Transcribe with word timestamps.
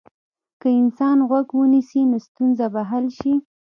که 0.61 0.67
انسان 0.81 1.17
غوږ 1.29 1.47
ونیسي، 1.53 2.01
نو 2.11 2.17
ستونزه 2.27 2.65
به 2.73 2.81
حل 2.89 3.05
شي. 3.19 3.33